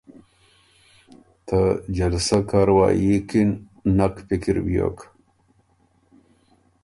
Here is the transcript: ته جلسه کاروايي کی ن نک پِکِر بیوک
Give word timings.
ته 1.47 1.59
جلسه 1.97 2.37
کاروايي 2.49 3.15
کی 3.29 3.41
ن 3.49 3.51
نک 3.97 4.15
پِکِر 4.27 4.57
بیوک 4.65 4.97